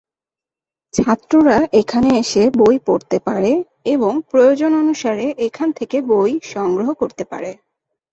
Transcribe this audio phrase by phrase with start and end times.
[0.93, 3.51] ছাত্ররা এখানে এসে বই পড়তে পারে,
[3.85, 7.51] এবং প্রয়োজন অনুসারে এখান থেকে বই সংগ্রহ করতে পারে।